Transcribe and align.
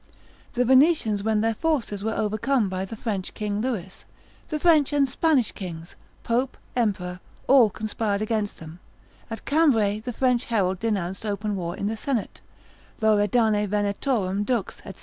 The 0.53 0.65
Venetians 0.65 1.21
when 1.21 1.41
their 1.41 1.53
forces 1.53 2.03
were 2.03 2.15
overcome 2.15 2.69
by 2.69 2.85
the 2.85 2.95
French 2.95 3.35
king 3.35 3.61
Lewis, 3.61 4.05
the 4.47 4.57
French 4.59 4.91
and 4.93 5.07
Spanish 5.07 5.51
kings, 5.51 5.95
pope, 6.23 6.57
emperor, 6.75 7.19
all 7.45 7.69
conspired 7.69 8.19
against 8.19 8.57
them, 8.57 8.79
at 9.29 9.45
Cambray, 9.45 9.99
the 9.99 10.11
French 10.11 10.45
herald 10.45 10.79
denounced 10.79 11.23
open 11.23 11.55
war 11.55 11.77
in 11.77 11.85
the 11.85 11.95
senate: 11.95 12.41
Lauredane 12.99 13.67
Venetorum 13.67 14.43
dux, 14.43 14.81
&c. 14.83 14.91